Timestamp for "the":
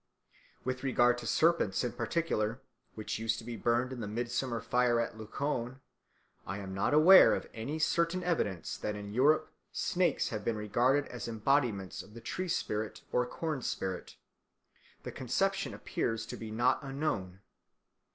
3.99-4.07, 12.15-12.19, 14.71-14.79, 15.13-15.19